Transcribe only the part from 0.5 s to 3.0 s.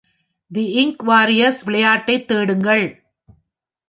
தி young warriors விளையாட்டைத் தேடுங்கள்.